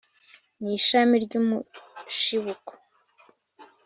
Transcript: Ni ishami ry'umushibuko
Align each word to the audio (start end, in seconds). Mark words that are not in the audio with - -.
Ni 0.61 0.71
ishami 0.79 1.15
ry'umushibuko 1.25 2.71